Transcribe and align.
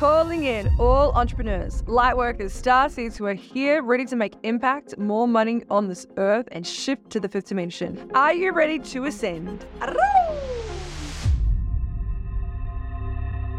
Calling 0.00 0.44
in 0.44 0.74
all 0.78 1.12
entrepreneurs, 1.12 1.86
light 1.86 2.16
workers, 2.16 2.54
star 2.54 2.88
seeds 2.88 3.18
who 3.18 3.26
are 3.26 3.34
here 3.34 3.82
ready 3.82 4.06
to 4.06 4.16
make 4.16 4.32
impact, 4.44 4.96
more 4.96 5.28
money 5.28 5.62
on 5.68 5.88
this 5.88 6.06
earth, 6.16 6.48
and 6.52 6.66
shift 6.66 7.10
to 7.10 7.20
the 7.20 7.28
fifth 7.28 7.48
dimension. 7.48 8.10
Are 8.14 8.32
you 8.32 8.52
ready 8.52 8.78
to 8.78 9.04
ascend? 9.04 9.66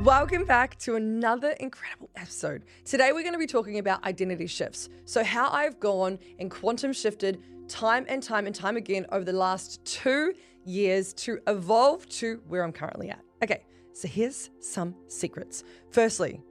Welcome 0.01 0.46
back 0.46 0.79
to 0.79 0.96
another 0.96 1.51
incredible 1.59 2.09
episode. 2.15 2.64
Today, 2.86 3.12
we're 3.12 3.21
going 3.21 3.34
to 3.34 3.38
be 3.38 3.46
talking 3.46 3.78
about 3.78 4.04
identity 4.04 4.48
shifts. 4.48 4.89
So, 5.05 5.23
how 5.23 5.52
I've 5.52 5.80
gone 5.80 6.18
and 6.39 6.50
quantum 6.50 6.92
shifted 6.92 7.44
time 7.68 8.08
and 8.10 8.23
time 8.23 8.48
and 8.48 8.55
time 8.55 8.78
again 8.78 9.05
over 9.12 9.23
the 9.23 9.32
last 9.32 9.86
two 9.86 10.34
years 10.66 11.14
to 11.14 11.38
evolve 11.46 12.10
to 12.10 12.42
where 12.48 12.64
I'm 12.64 12.71
currently 12.71 13.12
at. 13.12 13.21
Okay, 13.44 13.62
so 13.94 14.08
here's 14.08 14.50
some 14.60 14.96
secrets. 15.08 15.64
Firstly, 15.89 16.41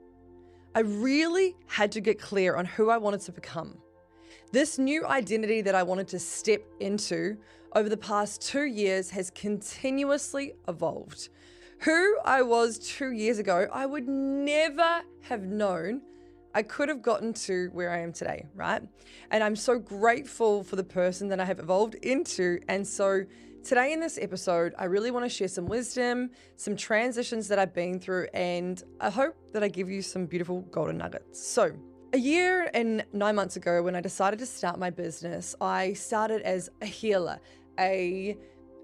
I 0.73 0.81
really 0.81 1.55
had 1.67 1.91
to 1.93 2.01
get 2.01 2.19
clear 2.19 2.55
on 2.55 2.65
who 2.65 2.89
I 2.89 2.97
wanted 2.97 3.21
to 3.21 3.31
become. 3.31 3.77
This 4.51 4.77
new 4.77 5.05
identity 5.05 5.61
that 5.61 5.75
I 5.75 5.83
wanted 5.83 6.07
to 6.09 6.19
step 6.19 6.63
into 6.79 7.37
over 7.73 7.89
the 7.89 7.97
past 7.97 8.41
two 8.41 8.65
years 8.65 9.09
has 9.11 9.29
continuously 9.31 10.53
evolved. 10.67 11.29
Who 11.79 12.17
I 12.23 12.41
was 12.41 12.77
two 12.77 13.11
years 13.11 13.39
ago, 13.39 13.67
I 13.73 13.85
would 13.85 14.07
never 14.07 15.01
have 15.21 15.43
known 15.43 16.01
I 16.53 16.63
could 16.63 16.89
have 16.89 17.01
gotten 17.01 17.33
to 17.33 17.69
where 17.71 17.91
I 17.91 17.99
am 17.99 18.11
today, 18.11 18.45
right? 18.53 18.81
And 19.31 19.43
I'm 19.43 19.55
so 19.55 19.79
grateful 19.79 20.63
for 20.63 20.75
the 20.75 20.83
person 20.83 21.29
that 21.29 21.39
I 21.39 21.45
have 21.45 21.59
evolved 21.59 21.95
into. 21.95 22.59
And 22.67 22.85
so 22.85 23.25
Today, 23.63 23.93
in 23.93 23.99
this 23.99 24.17
episode, 24.19 24.73
I 24.79 24.85
really 24.85 25.11
want 25.11 25.23
to 25.23 25.29
share 25.29 25.47
some 25.47 25.67
wisdom, 25.67 26.31
some 26.55 26.75
transitions 26.75 27.47
that 27.47 27.59
I've 27.59 27.75
been 27.75 27.99
through, 27.99 28.27
and 28.33 28.83
I 28.99 29.11
hope 29.11 29.35
that 29.53 29.61
I 29.63 29.67
give 29.67 29.87
you 29.87 30.01
some 30.01 30.25
beautiful 30.25 30.61
golden 30.71 30.97
nuggets. 30.97 31.45
So, 31.45 31.71
a 32.11 32.17
year 32.17 32.71
and 32.73 33.05
nine 33.13 33.35
months 33.35 33.57
ago, 33.57 33.83
when 33.83 33.95
I 33.95 34.01
decided 34.01 34.39
to 34.39 34.47
start 34.47 34.79
my 34.79 34.89
business, 34.89 35.55
I 35.61 35.93
started 35.93 36.41
as 36.41 36.71
a 36.81 36.87
healer, 36.87 37.39
a 37.79 38.35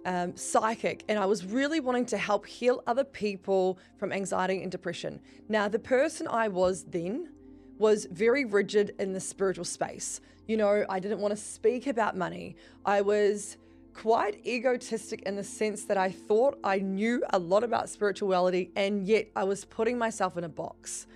um, 0.05 0.37
psychic, 0.37 1.03
and 1.09 1.17
I 1.17 1.25
was 1.25 1.43
really 1.43 1.79
wanting 1.79 2.05
to 2.07 2.17
help 2.17 2.45
heal 2.45 2.83
other 2.85 3.03
people 3.03 3.79
from 3.97 4.13
anxiety 4.13 4.61
and 4.61 4.71
depression. 4.71 5.19
Now, 5.49 5.67
the 5.67 5.79
person 5.79 6.27
I 6.27 6.49
was 6.49 6.83
then 6.83 7.31
was 7.79 8.05
very 8.11 8.45
rigid 8.45 8.93
in 8.99 9.11
the 9.11 9.19
spiritual 9.19 9.65
space. 9.65 10.21
You 10.47 10.55
know, 10.55 10.85
I 10.87 10.99
didn't 10.99 11.19
want 11.19 11.31
to 11.31 11.41
speak 11.41 11.87
about 11.87 12.15
money. 12.15 12.55
I 12.85 13.01
was 13.01 13.57
quite 13.97 14.45
egotistic 14.45 15.23
in 15.23 15.35
the 15.35 15.43
sense 15.43 15.85
that 15.85 15.97
I 15.97 16.11
thought 16.11 16.59
I 16.63 16.77
knew 16.77 17.23
a 17.31 17.39
lot 17.39 17.63
about 17.63 17.89
spirituality 17.89 18.69
and 18.75 19.07
yet 19.07 19.27
I 19.35 19.43
was 19.43 19.65
putting 19.65 19.97
myself 19.97 20.37
in 20.37 20.43
a 20.43 20.49
box. 20.49 21.07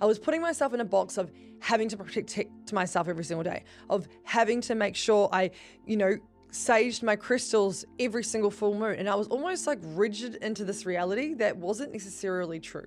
I 0.00 0.06
was 0.06 0.18
putting 0.18 0.40
myself 0.40 0.72
in 0.72 0.80
a 0.80 0.84
box 0.84 1.18
of 1.18 1.30
having 1.60 1.90
to 1.90 1.98
protect 1.98 2.72
myself 2.72 3.08
every 3.08 3.24
single 3.24 3.44
day, 3.44 3.64
of 3.90 4.08
having 4.24 4.62
to 4.62 4.74
make 4.74 4.96
sure 4.96 5.28
I, 5.30 5.50
you 5.84 5.98
know, 5.98 6.16
saged 6.50 7.02
my 7.02 7.14
crystals 7.14 7.84
every 7.98 8.24
single 8.24 8.50
full 8.50 8.74
moon. 8.74 8.94
And 8.98 9.10
I 9.10 9.16
was 9.16 9.28
almost 9.28 9.66
like 9.66 9.78
rigid 9.82 10.36
into 10.36 10.64
this 10.64 10.86
reality 10.86 11.34
that 11.34 11.58
wasn't 11.58 11.92
necessarily 11.92 12.58
true. 12.58 12.86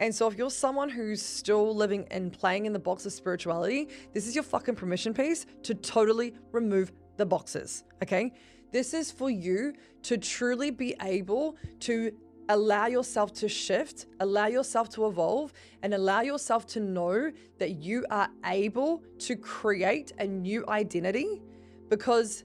And 0.00 0.12
so, 0.12 0.26
if 0.26 0.36
you're 0.36 0.50
someone 0.50 0.88
who's 0.88 1.22
still 1.22 1.72
living 1.76 2.08
and 2.10 2.32
playing 2.32 2.66
in 2.66 2.72
the 2.72 2.80
box 2.80 3.06
of 3.06 3.12
spirituality, 3.12 3.88
this 4.12 4.26
is 4.26 4.34
your 4.34 4.42
fucking 4.42 4.74
permission 4.74 5.14
piece 5.14 5.46
to 5.62 5.74
totally 5.76 6.34
remove 6.50 6.90
the 7.16 7.24
boxes. 7.24 7.84
Okay. 8.02 8.32
This 8.74 8.92
is 8.92 9.12
for 9.12 9.30
you 9.30 9.72
to 10.02 10.18
truly 10.18 10.72
be 10.72 10.96
able 11.00 11.56
to 11.78 12.10
allow 12.48 12.86
yourself 12.86 13.32
to 13.34 13.48
shift, 13.48 14.06
allow 14.18 14.48
yourself 14.48 14.88
to 14.96 15.06
evolve, 15.06 15.52
and 15.84 15.94
allow 15.94 16.22
yourself 16.22 16.66
to 16.74 16.80
know 16.80 17.30
that 17.58 17.76
you 17.76 18.04
are 18.10 18.28
able 18.44 19.04
to 19.20 19.36
create 19.36 20.10
a 20.18 20.26
new 20.26 20.64
identity 20.66 21.40
because 21.88 22.42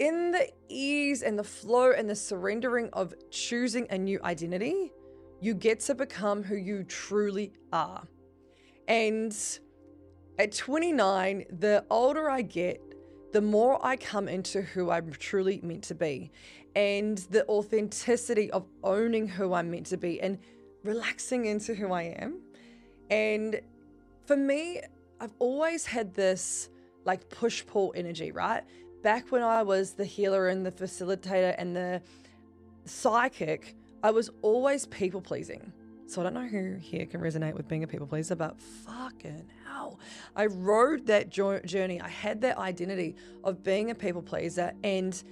in 0.00 0.32
the 0.32 0.50
ease 0.68 1.22
and 1.22 1.38
the 1.38 1.44
flow 1.44 1.92
and 1.92 2.10
the 2.10 2.16
surrendering 2.16 2.90
of 2.92 3.14
choosing 3.30 3.86
a 3.90 3.98
new 3.98 4.20
identity, 4.24 4.90
you 5.40 5.54
get 5.54 5.78
to 5.82 5.94
become 5.94 6.42
who 6.42 6.56
you 6.56 6.82
truly 6.82 7.52
are. 7.72 8.02
And 8.88 9.32
at 10.40 10.50
29, 10.50 11.44
the 11.60 11.84
older 11.90 12.28
I 12.28 12.42
get, 12.42 12.91
the 13.32 13.40
more 13.40 13.84
I 13.84 13.96
come 13.96 14.28
into 14.28 14.62
who 14.62 14.90
I'm 14.90 15.10
truly 15.12 15.60
meant 15.62 15.84
to 15.84 15.94
be 15.94 16.30
and 16.76 17.18
the 17.18 17.46
authenticity 17.48 18.50
of 18.50 18.66
owning 18.82 19.26
who 19.26 19.52
I'm 19.54 19.70
meant 19.70 19.86
to 19.86 19.96
be 19.96 20.20
and 20.20 20.38
relaxing 20.84 21.46
into 21.46 21.74
who 21.74 21.92
I 21.92 22.14
am. 22.18 22.40
And 23.10 23.60
for 24.26 24.36
me, 24.36 24.80
I've 25.20 25.34
always 25.38 25.86
had 25.86 26.14
this 26.14 26.70
like 27.04 27.28
push 27.30 27.64
pull 27.66 27.92
energy, 27.96 28.32
right? 28.32 28.62
Back 29.02 29.32
when 29.32 29.42
I 29.42 29.62
was 29.62 29.92
the 29.92 30.04
healer 30.04 30.48
and 30.48 30.64
the 30.64 30.72
facilitator 30.72 31.54
and 31.58 31.74
the 31.74 32.02
psychic, 32.84 33.74
I 34.02 34.10
was 34.10 34.30
always 34.42 34.86
people 34.86 35.20
pleasing. 35.20 35.72
So 36.12 36.20
I 36.20 36.24
don't 36.24 36.34
know 36.34 36.46
who 36.46 36.74
here 36.74 37.06
can 37.06 37.22
resonate 37.22 37.54
with 37.54 37.66
being 37.68 37.84
a 37.84 37.86
people 37.86 38.06
pleaser, 38.06 38.36
but 38.36 38.60
fucking 38.60 39.48
hell. 39.64 39.98
I 40.36 40.44
rode 40.44 41.06
that 41.06 41.30
journey. 41.30 42.02
I 42.02 42.08
had 42.08 42.42
that 42.42 42.58
identity 42.58 43.16
of 43.42 43.62
being 43.62 43.90
a 43.90 43.94
people 43.94 44.20
pleaser 44.20 44.74
and 44.84 45.22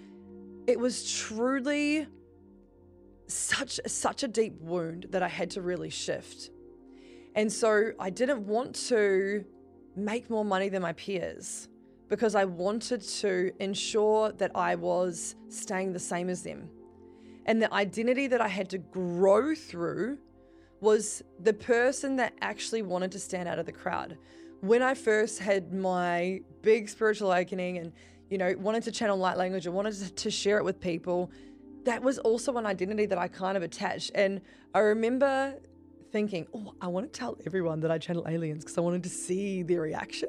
it 0.67 0.79
was 0.79 1.13
truly 1.13 2.07
such 3.27 3.79
such 3.87 4.23
a 4.23 4.29
deep 4.29 4.59
wound 4.59 5.09
that 5.11 5.23
I 5.23 5.29
had 5.29 5.51
to 5.51 5.61
really 5.61 5.91
shift. 5.91 6.49
And 7.35 7.53
so 7.53 7.93
I 7.99 8.09
didn't 8.09 8.47
want 8.47 8.75
to 8.89 9.45
make 9.97 10.31
more 10.31 10.47
money 10.47 10.71
than 10.71 10.81
my 10.81 10.95
peers 10.95 11.69
because 12.09 12.35
I 12.35 12.47
wanted 12.47 13.03
to 13.03 13.53
ensure 13.61 14.33
that 14.33 14.53
I 14.55 14.77
was 14.77 15.37
staying 15.51 15.93
the 15.93 15.99
same 15.99 16.31
as 16.31 16.43
them. 16.43 16.71
And 17.45 17.61
the 17.61 17.71
identity 17.75 18.29
that 18.29 18.41
I 18.41 18.49
had 18.49 18.71
to 18.71 18.79
grow 18.79 19.55
through 19.55 20.17
was 20.81 21.23
the 21.39 21.53
person 21.53 22.17
that 22.17 22.35
actually 22.41 22.83
wanted 22.83 23.13
to 23.13 23.19
stand 23.19 23.49
out 23.49 23.59
of 23.59 23.67
the 23.67 23.73
crowd. 23.73 24.17
When 24.61 24.83
I 24.83 24.95
first 24.95 25.39
had 25.39 25.73
my 25.73 26.41
big 26.63 26.89
spiritual 26.89 27.31
awakening 27.31 27.79
and, 27.79 27.93
you 28.29 28.39
know, 28.39 28.55
wanted 28.59 28.83
to 28.85 28.93
channel 28.93 29.17
light 29.17 29.37
language 29.37 29.67
and 29.67 29.75
wanted 29.75 30.17
to 30.17 30.31
share 30.31 30.59
it 30.59 30.65
with 30.65 30.81
people, 30.81 31.31
that 31.85 32.03
was 32.03 32.19
also 32.19 32.57
an 32.57 32.67
identity 32.67 33.07
that 33.07 33.19
I 33.19 33.29
kind 33.29 33.57
of 33.57 33.63
attached. 33.63 34.11
And 34.15 34.41
I 34.75 34.81
remember 34.81 35.55
thinking, 36.13 36.47
oh, 36.55 36.75
I 36.81 36.89
want 36.89 37.11
to 37.11 37.19
tell 37.19 37.39
everyone 37.47 37.81
that 37.81 37.91
I 37.91 37.99
channel 37.99 38.27
aliens 38.29 38.65
because 38.65 38.77
I 38.77 38.81
wanted 38.81 39.03
to 39.05 39.09
see 39.09 39.63
their 39.63 39.81
reaction. 39.81 40.29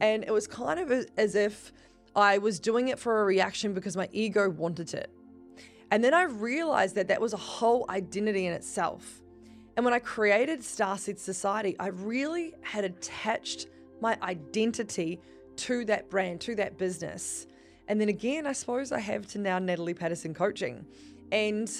And 0.00 0.24
it 0.24 0.30
was 0.30 0.46
kind 0.46 0.80
of 0.80 1.06
as 1.16 1.34
if 1.34 1.72
I 2.14 2.38
was 2.38 2.58
doing 2.60 2.88
it 2.88 2.98
for 2.98 3.20
a 3.20 3.24
reaction 3.24 3.74
because 3.74 3.96
my 3.96 4.08
ego 4.12 4.48
wanted 4.48 4.94
it. 4.94 5.10
And 5.90 6.02
then 6.02 6.14
I 6.14 6.22
realized 6.22 6.94
that 6.94 7.08
that 7.08 7.20
was 7.20 7.32
a 7.32 7.38
whole 7.38 7.84
identity 7.90 8.46
in 8.46 8.52
itself. 8.52 9.20
And 9.76 9.84
when 9.84 9.92
I 9.92 9.98
created 9.98 10.60
Starseed 10.60 11.18
Society, 11.18 11.76
I 11.78 11.88
really 11.88 12.54
had 12.62 12.84
attached 12.84 13.66
my 14.00 14.16
identity 14.22 15.20
to 15.56 15.84
that 15.84 16.08
brand, 16.10 16.40
to 16.42 16.54
that 16.56 16.78
business. 16.78 17.46
And 17.88 18.00
then 18.00 18.08
again, 18.08 18.46
I 18.46 18.52
suppose 18.52 18.90
I 18.90 19.00
have 19.00 19.26
to 19.28 19.38
now 19.38 19.58
Natalie 19.58 19.94
Paterson 19.94 20.32
coaching. 20.32 20.86
And 21.30 21.70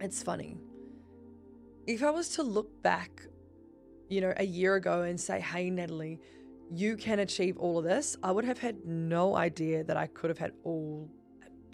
it's 0.00 0.22
funny. 0.22 0.56
If 1.86 2.02
I 2.02 2.10
was 2.10 2.30
to 2.30 2.42
look 2.42 2.82
back, 2.82 3.22
you 4.08 4.20
know, 4.20 4.32
a 4.36 4.44
year 4.44 4.76
ago 4.76 5.02
and 5.02 5.20
say, 5.20 5.40
hey, 5.40 5.70
Natalie, 5.70 6.20
you 6.70 6.96
can 6.96 7.18
achieve 7.18 7.58
all 7.58 7.78
of 7.78 7.84
this, 7.84 8.16
I 8.22 8.32
would 8.32 8.44
have 8.44 8.58
had 8.58 8.84
no 8.86 9.36
idea 9.36 9.84
that 9.84 9.96
I 9.96 10.06
could 10.06 10.30
have 10.30 10.38
had 10.38 10.52
all, 10.64 11.08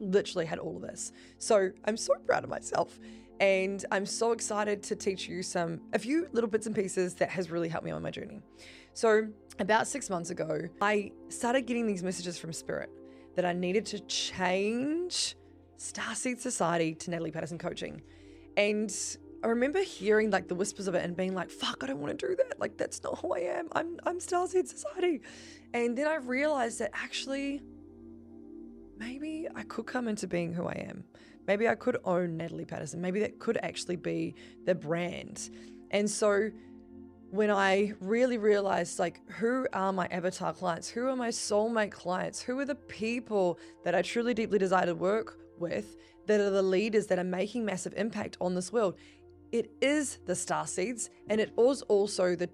literally 0.00 0.46
had 0.46 0.58
all 0.58 0.76
of 0.76 0.82
this. 0.82 1.12
So 1.38 1.70
I'm 1.84 1.96
so 1.96 2.14
proud 2.26 2.44
of 2.44 2.50
myself 2.50 2.98
and 3.40 3.84
I'm 3.90 4.06
so 4.06 4.32
excited 4.32 4.82
to 4.84 4.96
teach 4.96 5.28
you 5.28 5.42
some 5.42 5.80
a 5.92 5.98
few 5.98 6.28
little 6.32 6.48
bits 6.48 6.66
and 6.66 6.74
pieces 6.74 7.14
that 7.14 7.30
has 7.30 7.50
really 7.50 7.68
helped 7.68 7.84
me 7.84 7.90
on 7.90 8.02
my 8.02 8.10
journey. 8.10 8.40
So, 8.92 9.28
about 9.58 9.86
6 9.86 10.10
months 10.10 10.30
ago, 10.30 10.62
I 10.80 11.12
started 11.28 11.62
getting 11.62 11.86
these 11.86 12.02
messages 12.02 12.38
from 12.38 12.52
spirit 12.52 12.90
that 13.34 13.44
I 13.44 13.52
needed 13.52 13.86
to 13.86 14.00
change 14.00 15.36
Starseed 15.78 16.38
Society 16.38 16.94
to 16.94 17.10
Natalie 17.10 17.30
Paterson 17.30 17.58
Coaching. 17.58 18.02
And 18.56 18.94
I 19.42 19.48
remember 19.48 19.80
hearing 19.82 20.30
like 20.30 20.48
the 20.48 20.54
whispers 20.54 20.88
of 20.88 20.94
it 20.94 21.04
and 21.04 21.16
being 21.16 21.34
like, 21.34 21.50
fuck, 21.50 21.82
I 21.82 21.86
don't 21.86 22.00
want 22.00 22.18
to 22.18 22.28
do 22.28 22.36
that. 22.36 22.58
Like 22.58 22.76
that's 22.78 23.02
not 23.02 23.18
who 23.18 23.34
I 23.34 23.40
am. 23.40 23.68
I'm 23.72 23.98
I'm 24.06 24.18
Starseed 24.18 24.68
Society. 24.68 25.20
And 25.74 25.98
then 25.98 26.06
I 26.06 26.16
realized 26.16 26.78
that 26.78 26.92
actually 26.94 27.62
maybe 28.96 29.48
I 29.54 29.64
could 29.64 29.86
come 29.86 30.08
into 30.08 30.26
being 30.26 30.52
who 30.54 30.66
I 30.66 30.86
am. 30.88 31.04
Maybe 31.46 31.68
I 31.68 31.74
could 31.74 31.98
own 32.04 32.36
Natalie 32.36 32.64
Paterson. 32.64 33.00
Maybe 33.00 33.20
that 33.20 33.38
could 33.38 33.58
actually 33.62 33.96
be 33.96 34.34
the 34.64 34.74
brand. 34.74 35.50
And 35.90 36.08
so 36.08 36.50
when 37.30 37.50
I 37.50 37.92
really 38.00 38.38
realized, 38.38 38.98
like, 38.98 39.20
who 39.28 39.66
are 39.72 39.92
my 39.92 40.06
avatar 40.06 40.52
clients? 40.52 40.88
Who 40.88 41.08
are 41.08 41.16
my 41.16 41.28
soulmate 41.28 41.90
clients? 41.90 42.40
Who 42.40 42.58
are 42.58 42.64
the 42.64 42.74
people 42.74 43.58
that 43.84 43.94
I 43.94 44.02
truly 44.02 44.34
deeply 44.34 44.58
desire 44.58 44.86
to 44.86 44.94
work 44.94 45.38
with 45.58 45.96
that 46.26 46.40
are 46.40 46.50
the 46.50 46.62
leaders 46.62 47.06
that 47.08 47.18
are 47.18 47.24
making 47.24 47.64
massive 47.64 47.92
impact 47.96 48.36
on 48.40 48.54
this 48.54 48.72
world? 48.72 48.96
it 49.54 49.70
is 49.80 50.18
the 50.26 50.34
star 50.34 50.66
seeds 50.66 51.10
and 51.28 51.40
it 51.40 51.52
was 51.56 51.82
also 51.82 52.34
the 52.34 52.50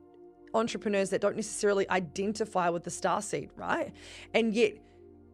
entrepreneurs 0.52 1.08
that 1.08 1.22
don't 1.22 1.34
necessarily 1.34 1.88
identify 1.88 2.68
with 2.68 2.84
the 2.84 2.90
star 2.90 3.22
seed, 3.22 3.48
right? 3.56 3.90
And 4.34 4.52
yet, 4.54 4.74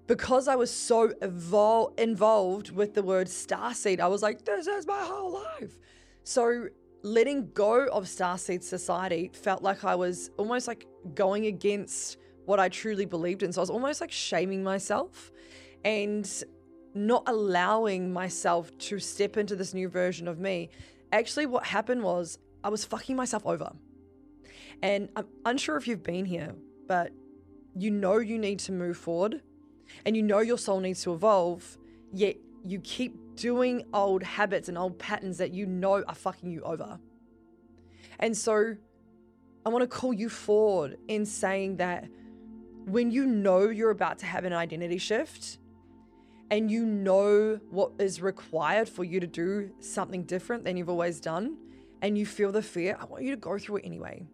because 0.07 0.47
I 0.49 0.55
was 0.55 0.71
so 0.71 1.09
evol- 1.23 1.99
involved 1.99 2.71
with 2.71 2.95
the 2.95 3.03
word 3.03 3.29
star 3.29 3.75
seed, 3.75 4.01
I 4.01 4.07
was 4.07 4.23
like, 4.23 4.45
this 4.45 4.67
is 4.67 4.87
my 4.87 5.01
whole 5.01 5.33
life. 5.33 5.79
So 6.23 6.69
letting 7.03 7.51
go 7.53 7.87
of 7.87 8.09
star 8.09 8.39
seed 8.39 8.63
society 8.63 9.31
felt 9.33 9.63
like 9.63 9.85
I 9.85 9.95
was 9.95 10.31
almost 10.37 10.69
like 10.69 10.87
going 11.15 11.47
against 11.47 12.19
what 12.45 12.61
I 12.61 12.69
truly 12.69 13.05
believed 13.05 13.43
in. 13.43 13.53
So 13.53 13.61
I 13.61 13.63
was 13.63 13.71
almost 13.71 14.01
like 14.01 14.13
shaming 14.13 14.63
myself 14.63 15.33
and 15.85 16.29
not 16.95 17.25
allowing 17.27 18.13
myself 18.13 18.77
to 18.79 18.99
step 18.99 19.37
into 19.37 19.57
this 19.57 19.75
new 19.75 19.89
version 19.89 20.29
of 20.29 20.39
me. 20.39 20.71
Actually, 21.13 21.47
what 21.47 21.65
happened 21.65 22.03
was 22.03 22.39
I 22.65 22.69
was 22.69 22.85
fucking 22.85 23.17
myself 23.17 23.45
over. 23.45 23.73
And 24.83 25.09
I'm 25.17 25.27
unsure 25.45 25.77
if 25.77 25.89
you've 25.89 26.03
been 26.03 26.25
here, 26.25 26.55
but 26.87 27.13
you 27.77 27.91
know 27.91 28.19
you 28.19 28.39
need 28.39 28.59
to 28.61 28.73
move 28.73 28.97
forward 28.97 29.43
and 30.05 30.17
you 30.17 30.23
know 30.23 30.41
your 30.41 30.59
soul 30.59 30.81
needs 30.81 31.03
to 31.03 31.15
evolve, 31.15 31.79
yet 32.13 32.37
you 32.65 32.81
keep 32.81 33.37
doing 33.37 33.85
old 33.93 34.23
habits 34.23 34.69
and 34.69 34.77
old 34.77 34.99
patterns 34.99 35.39
that 35.39 35.53
you 35.53 35.67
know 35.67 36.03
are 36.03 36.15
fucking 36.15 36.51
you 36.51 36.63
over. 36.63 36.99
And 38.19 38.37
so 38.37 38.77
I 39.65 39.69
want 39.69 39.83
to 39.83 39.89
call 39.89 40.13
you 40.13 40.29
forward 40.29 40.97
in 41.09 41.27
saying 41.27 41.77
that 41.77 42.09
when 42.87 43.11
you 43.11 43.27
know 43.27 43.69
you're 43.69 43.91
about 43.91 44.19
to 44.21 44.27
have 44.27 44.45
an 44.45 44.53
identity 44.53 44.99
shift 44.99 45.59
and 46.51 46.71
you 46.71 46.85
know 46.85 47.59
what 47.71 47.93
is 47.99 48.23
required 48.23 48.89
for 48.89 49.05
you 49.05 49.19
to 49.21 49.27
do 49.27 49.71
something 49.81 50.23
different 50.23 50.65
than 50.65 50.77
you've 50.77 50.89
always 50.89 51.21
done 51.21 51.57
and 52.03 52.17
you 52.17 52.25
feel 52.25 52.53
the 52.53 52.63
fear, 52.63 52.97
I 53.01 53.05
want 53.05 53.25
you 53.25 53.31
to 53.31 53.37
go 53.37 53.59
through 53.59 53.79
it 53.79 53.87
anyway. 53.87 54.27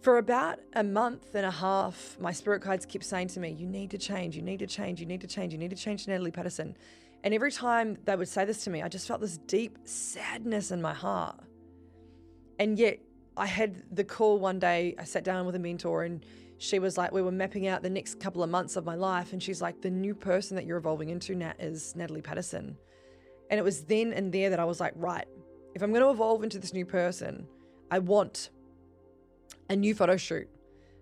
For 0.00 0.18
about 0.18 0.60
a 0.74 0.84
month 0.84 1.34
and 1.34 1.44
a 1.44 1.50
half, 1.50 2.16
my 2.20 2.30
spirit 2.30 2.62
guides 2.62 2.86
kept 2.86 3.04
saying 3.04 3.28
to 3.28 3.40
me, 3.40 3.50
You 3.50 3.66
need 3.66 3.90
to 3.90 3.98
change, 3.98 4.36
you 4.36 4.42
need 4.42 4.60
to 4.60 4.66
change, 4.66 5.00
you 5.00 5.06
need 5.06 5.20
to 5.20 5.26
change, 5.26 5.52
you 5.52 5.58
need 5.58 5.70
to 5.70 5.76
change 5.76 6.06
Natalie 6.06 6.30
Paterson. 6.30 6.76
And 7.24 7.34
every 7.34 7.50
time 7.50 7.98
they 8.04 8.14
would 8.14 8.28
say 8.28 8.44
this 8.44 8.62
to 8.64 8.70
me, 8.70 8.80
I 8.82 8.88
just 8.88 9.08
felt 9.08 9.20
this 9.20 9.38
deep 9.38 9.76
sadness 9.84 10.70
in 10.70 10.80
my 10.80 10.94
heart. 10.94 11.40
And 12.60 12.78
yet, 12.78 13.00
I 13.36 13.46
had 13.46 13.82
the 13.90 14.04
call 14.04 14.38
one 14.38 14.58
day, 14.58 14.94
I 14.98 15.04
sat 15.04 15.24
down 15.24 15.46
with 15.46 15.56
a 15.56 15.60
mentor 15.60 16.04
and 16.04 16.24
she 16.58 16.78
was 16.78 16.98
like, 16.98 17.12
we 17.12 17.22
were 17.22 17.32
mapping 17.32 17.68
out 17.68 17.82
the 17.82 17.90
next 17.90 18.18
couple 18.20 18.42
of 18.42 18.50
months 18.50 18.76
of 18.76 18.84
my 18.84 18.96
life. 18.96 19.32
And 19.32 19.42
she's 19.42 19.62
like, 19.62 19.80
the 19.80 19.90
new 19.90 20.14
person 20.14 20.56
that 20.56 20.66
you're 20.66 20.76
evolving 20.76 21.08
into, 21.08 21.34
Nat, 21.36 21.54
is 21.58 21.94
Natalie 21.94 22.20
Paterson. 22.20 22.76
And 23.50 23.58
it 23.58 23.62
was 23.62 23.84
then 23.84 24.12
and 24.12 24.32
there 24.32 24.50
that 24.50 24.58
I 24.58 24.64
was 24.64 24.80
like, 24.80 24.92
right, 24.96 25.26
if 25.74 25.82
I'm 25.82 25.90
going 25.90 26.02
to 26.02 26.10
evolve 26.10 26.42
into 26.42 26.58
this 26.58 26.72
new 26.72 26.84
person, 26.84 27.46
I 27.90 28.00
want 28.00 28.50
a 29.68 29.76
new 29.76 29.94
photo 29.94 30.16
shoot. 30.16 30.48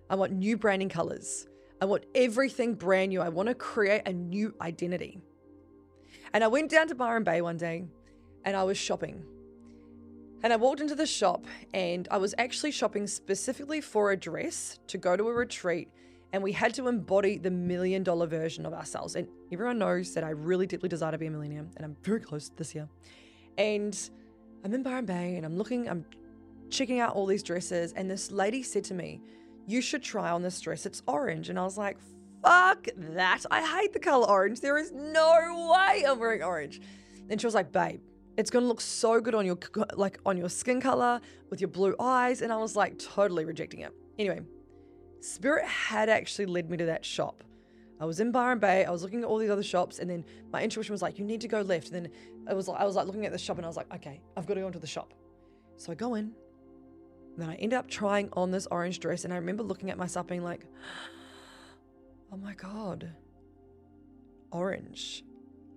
I 0.08 0.14
want 0.14 0.32
new 0.32 0.56
branding 0.56 0.88
colors. 0.88 1.46
I 1.80 1.84
want 1.84 2.04
everything 2.14 2.74
brand 2.74 3.10
new. 3.10 3.20
I 3.20 3.28
want 3.28 3.48
to 3.48 3.54
create 3.54 4.02
a 4.06 4.12
new 4.12 4.54
identity. 4.60 5.20
And 6.32 6.42
I 6.42 6.48
went 6.48 6.70
down 6.70 6.88
to 6.88 6.94
Byron 6.94 7.24
Bay 7.24 7.40
one 7.40 7.56
day 7.56 7.84
and 8.44 8.56
I 8.56 8.62
was 8.64 8.78
shopping. 8.78 9.24
And 10.42 10.52
I 10.52 10.56
walked 10.56 10.80
into 10.80 10.94
the 10.94 11.06
shop 11.06 11.46
and 11.74 12.06
I 12.10 12.18
was 12.18 12.34
actually 12.38 12.70
shopping 12.70 13.06
specifically 13.06 13.80
for 13.80 14.12
a 14.12 14.16
dress 14.16 14.78
to 14.88 14.98
go 14.98 15.16
to 15.16 15.28
a 15.28 15.32
retreat. 15.32 15.88
And 16.32 16.42
we 16.42 16.52
had 16.52 16.74
to 16.74 16.88
embody 16.88 17.38
the 17.38 17.50
million 17.50 18.02
dollar 18.02 18.26
version 18.26 18.66
of 18.66 18.72
ourselves. 18.72 19.16
And 19.16 19.28
everyone 19.52 19.78
knows 19.78 20.14
that 20.14 20.24
I 20.24 20.30
really 20.30 20.66
deeply 20.66 20.88
desire 20.88 21.12
to 21.12 21.18
be 21.18 21.26
a 21.26 21.30
millionaire. 21.30 21.66
And 21.76 21.84
I'm 21.84 21.96
very 22.02 22.20
close 22.20 22.50
this 22.56 22.74
year. 22.74 22.88
And 23.58 23.98
I'm 24.64 24.74
in 24.74 24.82
Byron 24.82 25.06
Bay 25.06 25.36
and 25.36 25.46
I'm 25.46 25.56
looking, 25.56 25.88
I'm 25.88 26.04
checking 26.70 27.00
out 27.00 27.14
all 27.14 27.26
these 27.26 27.42
dresses, 27.42 27.92
and 27.92 28.10
this 28.10 28.30
lady 28.30 28.62
said 28.62 28.84
to 28.84 28.94
me, 28.94 29.20
You 29.66 29.80
should 29.80 30.02
try 30.02 30.30
on 30.30 30.42
this 30.42 30.60
dress. 30.60 30.86
It's 30.86 31.02
orange. 31.06 31.48
And 31.48 31.58
I 31.58 31.64
was 31.64 31.78
like, 31.78 31.98
Fuck 32.44 32.88
that. 32.96 33.44
I 33.50 33.66
hate 33.80 33.92
the 33.92 33.98
color 33.98 34.28
orange. 34.28 34.60
There 34.60 34.78
is 34.78 34.92
no 34.92 35.72
way 35.72 36.04
I'm 36.06 36.18
wearing 36.18 36.42
orange. 36.42 36.80
And 37.28 37.40
she 37.40 37.46
was 37.46 37.54
like, 37.54 37.72
Babe, 37.72 38.00
it's 38.36 38.50
going 38.50 38.64
to 38.64 38.68
look 38.68 38.80
so 38.80 39.20
good 39.20 39.34
on 39.34 39.46
your 39.46 39.58
like 39.94 40.20
on 40.26 40.36
your 40.36 40.48
skin 40.48 40.80
color 40.80 41.20
with 41.50 41.60
your 41.60 41.68
blue 41.68 41.94
eyes 41.98 42.42
and 42.42 42.52
I 42.52 42.56
was 42.56 42.76
like 42.76 42.98
totally 42.98 43.44
rejecting 43.44 43.80
it. 43.80 43.92
Anyway, 44.18 44.40
Spirit 45.20 45.66
had 45.66 46.08
actually 46.08 46.46
led 46.46 46.70
me 46.70 46.76
to 46.76 46.86
that 46.86 47.04
shop. 47.04 47.42
I 47.98 48.04
was 48.04 48.20
in 48.20 48.30
Byron 48.30 48.58
Bay. 48.58 48.84
I 48.84 48.90
was 48.90 49.02
looking 49.02 49.20
at 49.20 49.24
all 49.24 49.38
these 49.38 49.50
other 49.50 49.62
shops, 49.62 49.98
and 50.00 50.10
then 50.10 50.24
my 50.52 50.62
intuition 50.62 50.92
was 50.92 51.00
like, 51.00 51.18
"You 51.18 51.24
need 51.24 51.40
to 51.40 51.48
go 51.48 51.62
left." 51.62 51.90
And 51.90 52.04
then 52.04 52.12
I 52.46 52.52
was 52.52 52.68
like, 52.68 52.78
I 52.78 52.84
was 52.84 52.94
like 52.94 53.06
looking 53.06 53.24
at 53.24 53.32
the 53.32 53.38
shop, 53.38 53.56
and 53.56 53.64
I 53.64 53.68
was 53.68 53.76
like, 53.76 53.92
"Okay, 53.94 54.20
I've 54.36 54.46
got 54.46 54.54
to 54.54 54.60
go 54.60 54.66
into 54.66 54.78
the 54.78 54.86
shop." 54.86 55.14
So 55.78 55.92
I 55.92 55.94
go 55.94 56.14
in, 56.14 56.32
then 57.36 57.50
I 57.50 57.54
ended 57.56 57.78
up 57.78 57.88
trying 57.88 58.28
on 58.32 58.50
this 58.50 58.66
orange 58.70 59.00
dress, 59.00 59.24
and 59.24 59.32
I 59.32 59.36
remember 59.36 59.62
looking 59.62 59.90
at 59.90 59.98
myself 59.98 60.26
being 60.26 60.42
like, 60.42 60.66
oh 62.32 62.36
my 62.36 62.54
God, 62.54 63.10
orange. 64.50 65.24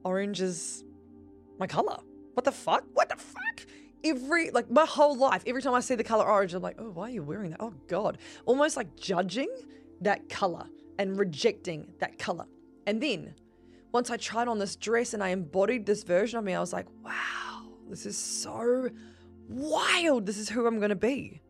Orange 0.03 0.41
is 0.41 0.83
my 1.59 1.67
color. 1.67 1.97
What 2.33 2.45
the 2.45 2.51
fuck? 2.51 2.85
What 2.93 3.09
the 3.09 3.17
fuck? 3.17 3.65
Every, 4.03 4.49
like 4.51 4.71
my 4.71 4.85
whole 4.85 5.17
life, 5.17 5.43
every 5.45 5.61
time 5.61 5.73
I 5.73 5.81
see 5.81 5.95
the 5.95 6.03
color 6.03 6.25
orange, 6.25 6.53
I'm 6.53 6.61
like, 6.61 6.77
oh, 6.79 6.89
why 6.91 7.07
are 7.07 7.09
you 7.09 7.23
wearing 7.23 7.51
that? 7.51 7.59
Oh 7.59 7.73
God. 7.87 8.17
Almost 8.45 8.77
like 8.77 8.95
judging 8.95 9.49
that 9.99 10.29
color 10.29 10.65
and 10.97 11.19
rejecting 11.19 11.91
that 11.99 12.17
color. 12.17 12.45
And 12.87 13.03
then 13.03 13.35
once 13.91 14.09
I 14.09 14.17
tried 14.17 14.47
on 14.47 14.57
this 14.57 14.77
dress 14.77 15.13
and 15.13 15.21
I 15.21 15.29
embodied 15.29 15.85
this 15.85 16.03
version 16.03 16.39
of 16.39 16.45
me, 16.45 16.53
I 16.53 16.61
was 16.61 16.71
like, 16.71 16.85
wow, 17.03 17.67
this 17.89 18.05
is 18.05 18.17
so 18.17 18.89
wild. 19.49 20.25
This 20.25 20.37
is 20.37 20.47
who 20.47 20.65
I'm 20.65 20.77
going 20.77 20.89
to 20.89 20.95
be. 20.95 21.41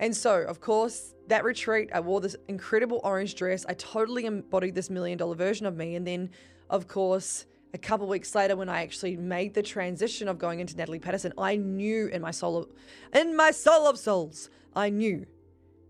And 0.00 0.16
so, 0.16 0.42
of 0.42 0.60
course, 0.60 1.14
that 1.26 1.44
retreat, 1.44 1.90
I 1.92 2.00
wore 2.00 2.20
this 2.20 2.36
incredible 2.48 3.00
orange 3.04 3.34
dress. 3.34 3.66
I 3.68 3.74
totally 3.74 4.26
embodied 4.26 4.74
this 4.74 4.90
million 4.90 5.18
dollar 5.18 5.34
version 5.34 5.66
of 5.66 5.76
me. 5.76 5.96
And 5.96 6.06
then, 6.06 6.30
of 6.70 6.86
course, 6.86 7.46
a 7.74 7.78
couple 7.78 8.06
weeks 8.06 8.34
later, 8.34 8.56
when 8.56 8.68
I 8.68 8.82
actually 8.82 9.16
made 9.16 9.54
the 9.54 9.62
transition 9.62 10.28
of 10.28 10.38
going 10.38 10.60
into 10.60 10.76
Natalie 10.76 10.98
Paterson, 10.98 11.32
I 11.36 11.56
knew 11.56 12.06
in 12.06 12.22
my 12.22 12.30
soul, 12.30 12.58
of, 12.58 12.68
in 13.14 13.36
my 13.36 13.50
soul 13.50 13.86
of 13.86 13.98
souls, 13.98 14.48
I 14.74 14.88
knew 14.90 15.26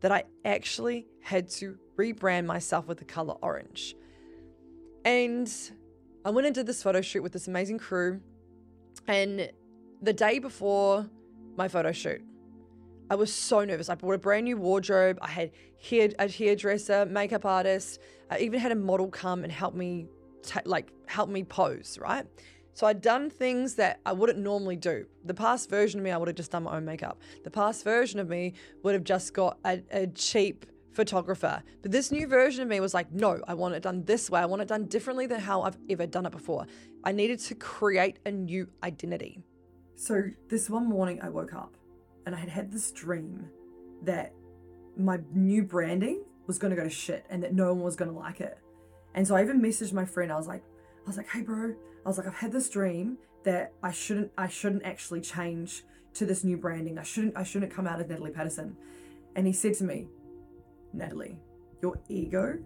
that 0.00 0.11
I 0.11 0.25
actually 0.44 1.06
had 1.20 1.49
to 1.50 1.78
rebrand 1.96 2.46
myself 2.46 2.87
with 2.87 2.99
the 2.99 3.04
color 3.04 3.34
orange. 3.43 3.94
And 5.04 5.52
I 6.25 6.31
went 6.31 6.46
and 6.46 6.54
did 6.54 6.66
this 6.66 6.82
photo 6.82 7.00
shoot 7.00 7.22
with 7.22 7.32
this 7.32 7.49
amazing 7.49 7.78
crew. 7.78 8.20
And 9.06 9.50
the 10.02 10.12
day 10.12 10.38
before 10.38 11.08
my 11.56 11.69
photo 11.69 11.93
shoot, 11.93 12.22
I 13.10 13.14
was 13.14 13.32
so 13.32 13.64
nervous. 13.64 13.88
I 13.88 13.94
bought 13.94 14.14
a 14.14 14.19
brand 14.19 14.44
new 14.44 14.56
wardrobe. 14.56 15.18
I 15.23 15.28
had 15.28 15.50
hair, 15.82 16.11
a 16.18 16.28
hairdresser, 16.28 17.06
makeup 17.06 17.44
artist. 17.44 18.00
I 18.30 18.38
even 18.40 18.61
had 18.61 18.73
a 18.73 18.76
model 18.76 19.09
come 19.09 19.44
and 19.44 19.52
help 19.52 19.75
me, 19.75 20.06
like 20.64 20.92
help 21.06 21.30
me 21.30 21.44
pose. 21.44 21.99
Right. 22.00 22.26
So 22.75 22.87
I'd 22.87 23.00
done 23.00 23.28
things 23.28 23.75
that 23.75 24.00
I 24.06 24.12
wouldn't 24.12 24.38
normally 24.38 24.76
do. 24.76 25.06
The 25.25 25.35
past 25.35 25.68
version 25.68 25.99
of 25.99 26.04
me, 26.04 26.11
I 26.11 26.16
would 26.16 26.28
have 26.28 26.37
just 26.37 26.52
done 26.52 26.62
my 26.64 26.76
own 26.76 26.85
makeup. 26.85 27.21
The 27.42 27.50
past 27.50 27.82
version 27.82 28.21
of 28.21 28.28
me 28.28 28.54
would 28.82 28.94
have 28.94 29.04
just 29.04 29.35
got 29.35 29.59
a, 29.64 29.82
a 29.90 30.06
cheap 30.09 30.66
photographer. 30.92 31.62
But 31.82 31.90
this 31.90 32.12
new 32.12 32.26
version 32.26 32.62
of 32.62 32.68
me 32.68 32.78
was 32.80 32.94
like, 32.94 33.11
no, 33.11 33.40
I 33.49 33.54
want 33.54 33.75
it 33.75 33.82
done 33.82 34.04
this 34.04 34.30
way. 34.30 34.40
I 34.40 34.47
want 34.47 34.62
it 34.62 34.68
done 34.68 34.85
differently 34.85 35.26
than 35.26 35.40
how 35.40 35.62
I've 35.62 35.78
ever 35.88 36.06
done 36.06 36.26
it 36.26 36.32
before. 36.32 36.66
I 37.04 37.12
needed 37.12 37.40
to 37.40 37.54
create 37.54 38.18
a 38.26 38.30
new 38.30 38.68
identity. 38.82 39.40
So 39.97 40.23
this 40.49 40.71
one 40.71 40.87
morning, 40.87 41.21
I 41.23 41.30
woke 41.30 41.54
up 41.54 41.77
and 42.28 42.37
I 42.37 42.40
had 42.40 42.50
had 42.50 42.70
this 42.70 42.90
dream 42.90 43.49
that 44.02 44.35
my 44.99 45.18
new 45.32 45.62
branding 45.62 46.25
was 46.47 46.58
going 46.58 46.70
to 46.70 46.76
go 46.76 46.85
to 46.85 46.90
shit 46.90 47.25
and 47.30 47.42
that 47.42 47.54
no 47.54 47.73
one 47.73 47.82
was 47.82 47.97
going 47.97 48.11
to 48.11 48.16
like 48.16 48.42
it. 48.42 48.58
And 49.14 49.26
so 49.26 49.35
I 49.35 49.40
even 49.40 49.62
messaged 49.62 49.94
my 49.94 50.04
friend. 50.04 50.30
I 50.30 50.37
was 50.37 50.47
like, 50.47 50.62
I 50.62 51.06
was 51.06 51.16
like, 51.16 51.26
hey 51.30 51.40
bro, 51.40 51.75
I 52.04 52.06
was 52.06 52.18
like, 52.18 52.26
I've 52.26 52.35
had 52.35 52.52
this 52.52 52.68
dream 52.68 53.16
that 53.44 53.73
I 53.82 53.92
shouldn't, 53.92 54.30
I 54.37 54.47
shouldn't 54.47 54.82
actually 54.85 55.23
change 55.23 55.85
to 56.12 56.26
this 56.26 56.44
new 56.44 56.58
branding. 56.58 56.99
I 56.99 57.02
shouldn't, 57.02 57.35
I 57.35 57.44
shouldn't 57.44 57.73
come 57.73 57.87
out 57.87 57.99
as 57.99 58.06
Natalie 58.06 58.30
Paterson. 58.30 58.76
And 59.35 59.47
he 59.47 59.54
said 59.54 59.73
to 59.76 59.85
me, 59.85 60.08
Natalie, 60.92 61.38
your 61.80 61.99
ego 62.11 62.58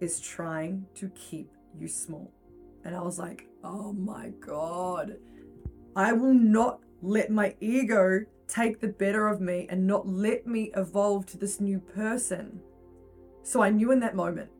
is 0.00 0.18
trying 0.18 0.86
to 0.94 1.10
keep 1.10 1.50
you 1.78 1.88
small. 1.88 2.32
And 2.86 2.96
I 2.96 3.02
was 3.02 3.18
like, 3.18 3.48
oh 3.62 3.92
my 3.92 4.30
God, 4.40 5.18
I 5.94 6.14
will 6.14 6.32
not 6.32 6.80
let 7.02 7.30
my 7.30 7.54
ego 7.60 8.24
take 8.50 8.80
the 8.80 8.88
better 8.88 9.28
of 9.28 9.40
me 9.40 9.66
and 9.70 9.86
not 9.86 10.06
let 10.06 10.46
me 10.46 10.70
evolve 10.76 11.26
to 11.26 11.38
this 11.38 11.60
new 11.60 11.78
person. 11.78 12.60
So 13.42 13.62
I 13.62 13.70
knew 13.70 13.92
in 13.92 14.00
that 14.00 14.14
moment, 14.14 14.50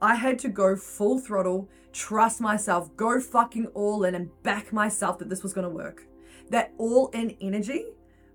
I 0.00 0.14
had 0.14 0.38
to 0.40 0.48
go 0.48 0.76
full 0.76 1.18
throttle, 1.18 1.68
trust 1.92 2.40
myself, 2.40 2.94
go 2.96 3.20
fucking 3.20 3.66
all 3.68 4.04
in, 4.04 4.14
and 4.14 4.30
back 4.42 4.72
myself 4.72 5.18
that 5.18 5.28
this 5.28 5.42
was 5.42 5.52
going 5.52 5.68
to 5.68 5.74
work. 5.74 6.06
That 6.50 6.72
all 6.78 7.08
in 7.08 7.36
energy 7.40 7.84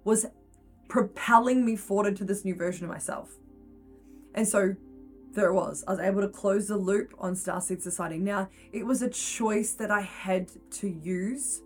was 0.04 0.28
propelling 0.88 1.66
me 1.66 1.76
forward 1.76 2.16
to 2.18 2.24
this 2.24 2.46
new 2.46 2.56
version 2.56 2.86
of 2.86 2.90
myself. 2.90 3.32
And 4.34 4.48
so 4.48 4.76
there 5.34 5.50
it 5.50 5.54
was. 5.54 5.84
I 5.88 5.92
was 5.92 6.00
able 6.00 6.22
to 6.22 6.30
close 6.30 6.68
the 6.68 6.78
loop 6.78 7.14
on 7.20 7.34
Starseed 7.34 7.82
Society. 7.82 8.18
Now, 8.18 8.50
it 8.72 8.86
was 8.86 9.02
a 9.02 9.10
choice 9.10 9.74
that 9.74 9.92
I 9.92 10.02
had 10.02 10.50
to 10.72 10.88
use 10.88 11.62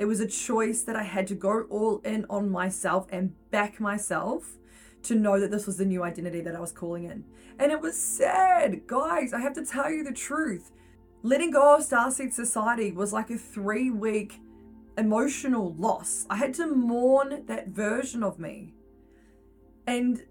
It 0.00 0.06
was 0.06 0.20
a 0.20 0.26
choice 0.26 0.82
that 0.84 0.96
I 0.96 1.02
had 1.02 1.26
to 1.26 1.34
go 1.34 1.66
all 1.68 1.98
in 1.98 2.24
on 2.30 2.48
myself 2.48 3.06
and 3.12 3.34
back 3.50 3.80
myself 3.80 4.56
to 5.02 5.14
know 5.14 5.38
that 5.38 5.50
this 5.50 5.66
was 5.66 5.76
the 5.76 5.84
new 5.84 6.02
identity 6.02 6.40
that 6.40 6.56
I 6.56 6.60
was 6.60 6.72
calling 6.72 7.04
in. 7.04 7.22
And 7.58 7.70
it 7.70 7.82
was 7.82 8.00
sad. 8.00 8.86
Guys, 8.86 9.34
I 9.34 9.40
have 9.40 9.52
to 9.56 9.64
tell 9.64 9.90
you 9.90 10.02
the 10.02 10.12
truth. 10.12 10.70
Letting 11.22 11.50
go 11.50 11.76
of 11.76 11.82
Starseed 11.82 12.32
Society 12.32 12.92
was 12.92 13.12
like 13.12 13.28
a 13.28 13.36
three 13.36 13.90
week 13.90 14.40
emotional 14.96 15.74
loss. 15.74 16.24
I 16.30 16.36
had 16.36 16.54
to 16.54 16.66
mourn 16.66 17.44
that 17.44 17.68
version 17.68 18.22
of 18.22 18.38
me. 18.38 18.72
And 19.86 20.22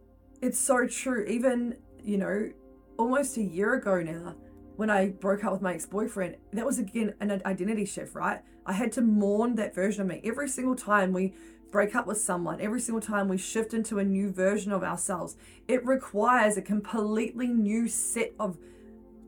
it's 0.41 0.59
so 0.59 0.87
true. 0.87 1.27
Even, 1.27 1.77
you 2.03 2.17
know, 2.17 2.51
almost 2.97 3.37
a 3.37 3.43
year 3.43 3.75
ago 3.75 4.01
now, 4.01 4.35
when 4.79 4.89
I 4.89 5.09
broke 5.09 5.43
up 5.43 5.51
with 5.51 5.61
my 5.61 5.73
ex 5.73 5.85
boyfriend, 5.85 6.37
that 6.53 6.65
was 6.65 6.79
again 6.79 7.13
an 7.19 7.41
identity 7.45 7.83
shift, 7.83 8.15
right? 8.15 8.39
I 8.65 8.71
had 8.71 8.93
to 8.93 9.01
mourn 9.01 9.55
that 9.55 9.75
version 9.75 10.03
of 10.03 10.07
me. 10.07 10.21
Every 10.23 10.47
single 10.47 10.73
time 10.73 11.11
we 11.11 11.33
break 11.69 11.95
up 11.95 12.07
with 12.07 12.17
someone, 12.17 12.61
every 12.61 12.79
single 12.79 13.01
time 13.01 13.27
we 13.27 13.37
shift 13.37 13.73
into 13.73 13.99
a 13.99 14.05
new 14.05 14.31
version 14.31 14.71
of 14.71 14.81
ourselves, 14.81 15.35
it 15.67 15.85
requires 15.85 16.55
a 16.55 16.61
completely 16.61 17.49
new 17.49 17.89
set 17.89 18.31
of 18.39 18.57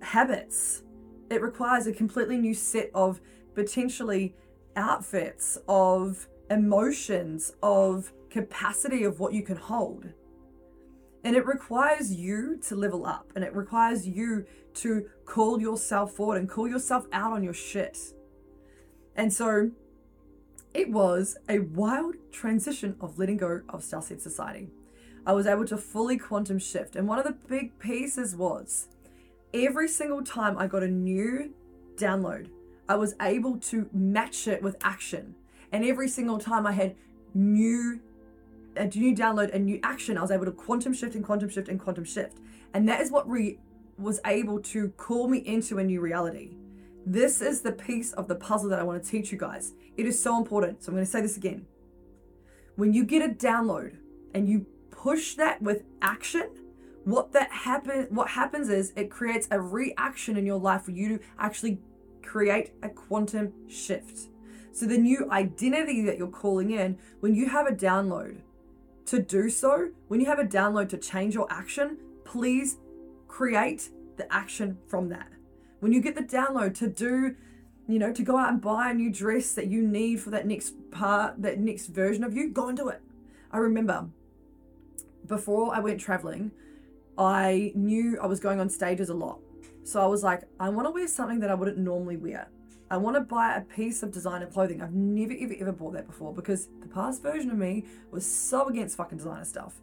habits. 0.02 0.84
It 1.30 1.42
requires 1.42 1.86
a 1.86 1.92
completely 1.92 2.38
new 2.38 2.54
set 2.54 2.90
of 2.94 3.20
potentially 3.54 4.34
outfits, 4.78 5.58
of 5.68 6.30
emotions, 6.50 7.52
of 7.62 8.14
capacity 8.30 9.04
of 9.04 9.20
what 9.20 9.34
you 9.34 9.44
can 9.44 9.58
hold. 9.58 10.14
And 11.24 11.36
it 11.36 11.46
requires 11.46 12.14
you 12.14 12.58
to 12.68 12.76
level 12.76 13.06
up 13.06 13.32
and 13.36 13.44
it 13.44 13.56
requires 13.56 14.08
you 14.08 14.46
to 14.76 15.08
call 15.26 15.62
yourself 15.62 16.14
forward 16.14 16.38
and 16.38 16.50
call 16.50 16.68
yourself 16.68 17.06
out 17.12 17.34
on 17.34 17.44
your 17.44 17.54
shit. 17.54 17.98
And 19.16 19.32
so 19.32 19.72
it 20.74 20.90
was 20.90 21.38
a 21.50 21.60
wild 21.60 22.16
transition 22.32 22.96
of 23.02 23.20
letting 23.20 23.38
go 23.38 23.62
of 23.70 23.82
Starseed 23.82 24.22
Society. 24.22 24.70
I 25.26 25.34
was 25.34 25.46
able 25.46 25.66
to 25.66 25.78
fully 25.78 26.18
quantum 26.18 26.60
shift. 26.60 26.96
And 26.96 27.08
one 27.08 27.20
of 27.20 27.26
the 27.26 27.34
big 27.34 27.78
pieces 27.78 28.36
was 28.36 28.88
every 29.54 29.88
single 29.88 30.24
time 30.24 30.58
I 30.58 30.68
got 30.68 30.84
a 30.84 30.88
new 30.88 31.54
download, 31.98 32.50
I 32.90 32.96
was 32.96 33.16
able 33.22 33.58
to 33.58 33.90
match 33.94 34.48
it 34.48 34.64
with 34.64 34.76
action. 34.82 35.36
And 35.72 35.86
every 35.86 36.08
single 36.08 36.40
time 36.40 36.66
I 36.66 36.72
had 36.72 36.96
new 37.34 38.00
Uh, 38.78 38.82
a 38.82 38.86
new 38.86 39.16
download, 39.16 39.54
a 39.54 39.60
new 39.60 39.80
action, 39.84 40.18
I 40.18 40.22
was 40.22 40.32
able 40.32 40.46
to 40.46 40.52
quantum 40.52 40.94
shift 40.94 41.16
and 41.16 41.24
quantum 41.24 41.50
shift 41.50 41.68
and 41.68 41.80
quantum 41.80 42.04
shift. 42.04 42.38
And 42.74 42.88
that 42.90 43.02
is 43.02 43.12
what 43.12 43.30
re- 43.30 43.60
was 43.98 44.20
able 44.26 44.60
to 44.60 44.90
call 44.90 45.28
me 45.28 45.40
into 45.40 45.78
a 45.78 45.84
new 45.84 46.02
reality. 46.02 46.56
This 47.06 47.42
is 47.42 47.62
the 47.62 47.72
piece 47.72 48.14
of 48.14 48.28
the 48.28 48.36
puzzle 48.36 48.70
that 48.70 48.80
I 48.80 48.84
want 48.84 49.04
to 49.04 49.10
teach 49.10 49.32
you 49.32 49.38
guys. 49.38 49.74
It 49.98 50.06
is 50.06 50.22
so 50.22 50.38
important. 50.38 50.84
So 50.84 50.90
I'm 50.90 50.96
going 50.96 51.06
to 51.06 51.12
say 51.12 51.22
this 51.22 51.38
again. 51.38 51.66
When 52.76 52.94
you 52.94 53.04
get 53.04 53.22
a 53.22 53.34
download 53.34 53.98
and 54.34 54.48
you 54.48 54.66
push 54.92 55.36
that 55.36 55.62
with 55.62 55.84
action, 56.02 56.50
what 57.04 57.32
that 57.32 57.52
happen 57.52 58.08
what 58.12 58.30
happens 58.30 58.70
is 58.70 58.94
it 58.96 59.10
creates 59.10 59.48
a 59.50 59.60
reaction 59.60 60.38
in 60.38 60.46
your 60.46 60.60
life 60.60 60.84
for 60.84 60.92
you 60.92 61.18
to 61.18 61.24
actually 61.40 61.80
create 62.22 62.74
a 62.84 62.90
quantum 62.90 63.52
shift. 63.68 64.30
So 64.72 64.86
the 64.86 64.98
new 64.98 65.30
identity 65.32 66.06
that 66.06 66.18
you're 66.18 66.28
calling 66.28 66.72
in 66.72 66.98
when 67.20 67.34
you 67.34 67.50
have 67.50 67.68
a 67.68 67.72
download 67.72 68.42
to 69.12 69.22
do 69.22 69.50
so, 69.50 69.92
when 70.08 70.20
you 70.20 70.26
have 70.26 70.40
a 70.40 70.44
download 70.44 70.90
to 70.90 70.98
change 70.98 71.34
your 71.34 71.48
action, 71.52 71.98
please 72.26 72.78
create 73.28 73.90
the 74.18 74.32
action 74.34 74.78
from 74.88 75.10
that. 75.10 75.28
When 75.80 75.92
you 75.92 76.02
get 76.02 76.16
the 76.16 76.24
download 76.24 76.76
to 76.80 76.88
do 76.88 77.36
you 77.88 78.00
know, 78.00 78.14
to 78.14 78.24
go 78.24 78.38
out 78.38 78.50
and 78.50 78.62
buy 78.62 78.92
a 78.92 78.94
new 78.94 79.12
dress 79.12 79.54
that 79.54 79.68
you 79.68 79.86
need 79.86 80.22
for 80.22 80.30
that 80.30 80.48
next 80.48 80.76
part, 80.92 81.42
that 81.42 81.60
next 81.60 81.88
version 81.88 82.24
of 82.24 82.34
you, 82.34 82.50
go 82.50 82.70
and 82.70 82.78
do 82.78 82.88
it. 82.88 83.02
I 83.52 83.58
remember 83.58 84.08
before 85.26 85.76
I 85.76 85.80
went 85.80 86.00
traveling, 86.00 86.52
I 87.18 87.74
knew 87.76 88.18
I 88.22 88.28
was 88.28 88.40
going 88.40 88.62
on 88.62 88.70
stages 88.70 89.10
a 89.10 89.14
lot. 89.14 89.40
So 89.84 90.02
I 90.02 90.06
was 90.06 90.24
like, 90.24 90.44
I 90.60 90.70
want 90.70 90.88
to 90.88 90.92
wear 90.92 91.08
something 91.08 91.40
that 91.42 91.50
I 91.50 91.54
wouldn't 91.54 91.78
normally 91.78 92.16
wear. 92.16 92.48
I 92.92 92.98
want 92.98 93.16
to 93.16 93.22
buy 93.22 93.56
a 93.56 93.62
piece 93.62 94.04
of 94.04 94.12
designer 94.12 94.48
clothing. 94.48 94.82
I've 94.82 94.94
never, 94.94 95.34
ever, 95.40 95.56
ever 95.62 95.72
bought 95.72 95.94
that 95.94 96.08
before 96.08 96.34
because 96.34 96.68
the 96.82 96.90
past 96.90 97.24
version 97.24 97.50
of 97.50 97.58
me 97.58 97.86
was 98.12 98.26
so 98.26 98.68
against 98.68 98.98
fucking 98.98 99.18
designer 99.18 99.46
stuff. 99.46 99.76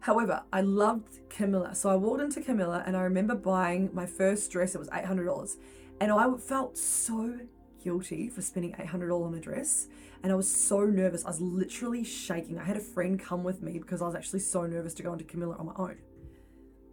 However, 0.00 0.42
I 0.52 0.60
loved 0.60 1.30
Camilla. 1.30 1.74
So 1.74 1.88
I 1.88 1.96
walked 1.96 2.20
into 2.20 2.42
Camilla 2.42 2.84
and 2.86 2.98
I 2.98 3.00
remember 3.00 3.34
buying 3.34 3.88
my 3.94 4.04
first 4.04 4.50
dress. 4.50 4.74
It 4.74 4.78
was 4.78 4.90
$800. 4.90 5.56
And 6.02 6.12
I 6.12 6.30
felt 6.36 6.76
so 6.76 7.40
guilty 7.82 8.28
for 8.28 8.42
spending 8.42 8.74
$800 8.74 9.24
on 9.24 9.32
a 9.32 9.40
dress. 9.40 9.88
And 10.22 10.30
I 10.30 10.34
was 10.34 10.54
so 10.54 10.84
nervous. 10.84 11.24
I 11.24 11.28
was 11.28 11.40
literally 11.40 12.04
shaking. 12.04 12.58
I 12.58 12.64
had 12.64 12.76
a 12.76 12.80
friend 12.80 13.18
come 13.18 13.42
with 13.42 13.62
me 13.62 13.78
because 13.78 14.02
I 14.02 14.06
was 14.06 14.14
actually 14.14 14.40
so 14.40 14.66
nervous 14.66 14.92
to 14.94 15.02
go 15.02 15.14
into 15.14 15.24
Camilla 15.24 15.56
on 15.58 15.64
my 15.64 15.72
own. 15.76 15.96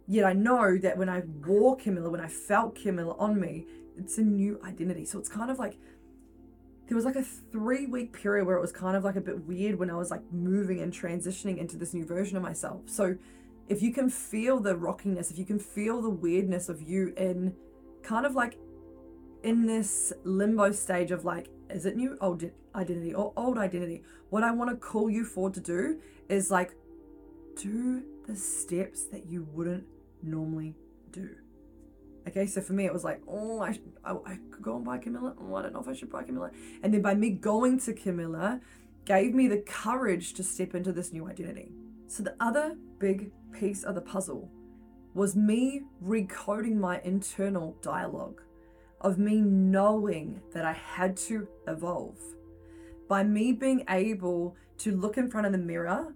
Yet 0.08 0.24
I 0.24 0.32
know 0.32 0.78
that 0.78 0.96
when 0.96 1.10
I 1.10 1.22
wore 1.46 1.76
Camilla, 1.76 2.08
when 2.08 2.22
I 2.22 2.28
felt 2.28 2.74
Camilla 2.74 3.14
on 3.18 3.38
me, 3.38 3.66
it's 3.98 4.18
a 4.18 4.22
new 4.22 4.60
identity. 4.64 5.04
So 5.04 5.18
it's 5.18 5.28
kind 5.28 5.50
of 5.50 5.58
like 5.58 5.76
there 6.88 6.96
was 6.96 7.04
like 7.04 7.16
a 7.16 7.22
three 7.22 7.86
week 7.86 8.12
period 8.12 8.46
where 8.46 8.56
it 8.56 8.60
was 8.60 8.72
kind 8.72 8.96
of 8.96 9.04
like 9.04 9.16
a 9.16 9.20
bit 9.20 9.46
weird 9.46 9.78
when 9.78 9.90
I 9.90 9.94
was 9.94 10.10
like 10.10 10.22
moving 10.32 10.80
and 10.80 10.92
transitioning 10.92 11.58
into 11.58 11.76
this 11.76 11.94
new 11.94 12.04
version 12.04 12.36
of 12.36 12.42
myself. 12.42 12.82
So 12.86 13.16
if 13.68 13.80
you 13.82 13.92
can 13.92 14.10
feel 14.10 14.60
the 14.60 14.76
rockiness, 14.76 15.30
if 15.30 15.38
you 15.38 15.44
can 15.44 15.58
feel 15.58 16.02
the 16.02 16.10
weirdness 16.10 16.68
of 16.68 16.82
you 16.82 17.14
in 17.16 17.54
kind 18.02 18.26
of 18.26 18.34
like 18.34 18.58
in 19.42 19.66
this 19.66 20.12
limbo 20.24 20.72
stage 20.72 21.10
of 21.10 21.24
like, 21.24 21.48
is 21.70 21.86
it 21.86 21.96
new 21.96 22.16
old 22.20 22.44
identity 22.74 23.14
or 23.14 23.32
old 23.36 23.58
identity? 23.58 24.02
What 24.30 24.42
I 24.42 24.50
want 24.50 24.70
to 24.70 24.76
call 24.76 25.08
you 25.08 25.24
for 25.24 25.50
to 25.50 25.60
do 25.60 26.00
is 26.28 26.50
like, 26.50 26.74
do 27.56 28.02
the 28.26 28.36
steps 28.36 29.04
that 29.06 29.26
you 29.26 29.46
wouldn't 29.52 29.84
normally 30.22 30.74
do. 31.10 31.30
Okay, 32.28 32.46
so 32.46 32.60
for 32.60 32.72
me, 32.72 32.86
it 32.86 32.92
was 32.92 33.04
like, 33.04 33.20
oh, 33.26 33.60
I, 33.60 33.78
I, 34.04 34.12
I, 34.12 34.38
could 34.50 34.62
go 34.62 34.76
and 34.76 34.84
buy 34.84 34.98
Camilla. 34.98 35.34
Oh, 35.40 35.54
I 35.56 35.62
don't 35.62 35.72
know 35.72 35.80
if 35.80 35.88
I 35.88 35.92
should 35.92 36.10
buy 36.10 36.22
Camilla. 36.22 36.50
And 36.82 36.94
then 36.94 37.02
by 37.02 37.14
me 37.14 37.30
going 37.30 37.80
to 37.80 37.92
Camilla, 37.92 38.60
gave 39.04 39.34
me 39.34 39.48
the 39.48 39.58
courage 39.58 40.34
to 40.34 40.44
step 40.44 40.74
into 40.74 40.92
this 40.92 41.12
new 41.12 41.28
identity. 41.28 41.72
So 42.06 42.22
the 42.22 42.36
other 42.38 42.76
big 42.98 43.32
piece 43.52 43.82
of 43.82 43.94
the 43.94 44.00
puzzle 44.00 44.50
was 45.14 45.34
me 45.34 45.82
recoding 46.04 46.76
my 46.76 47.00
internal 47.02 47.76
dialogue 47.82 48.40
of 49.00 49.18
me 49.18 49.40
knowing 49.40 50.40
that 50.52 50.64
I 50.64 50.72
had 50.72 51.16
to 51.28 51.48
evolve. 51.66 52.18
By 53.08 53.24
me 53.24 53.52
being 53.52 53.84
able 53.88 54.56
to 54.78 54.96
look 54.96 55.18
in 55.18 55.30
front 55.30 55.46
of 55.46 55.52
the 55.52 55.58
mirror 55.58 56.14